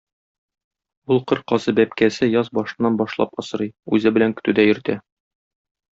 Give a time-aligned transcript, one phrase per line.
[1.15, 5.01] Ул кыр казы бәбкәсе яз башыннан башлап асрый, үзе белән көтүдә йөртә.